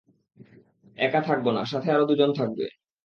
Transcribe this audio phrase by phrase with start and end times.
[0.97, 2.65] একা থাকব না, সাথে আরো দুজন থাকবে।